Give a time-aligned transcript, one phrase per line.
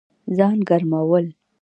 [0.37, 1.25] ځان ګرمول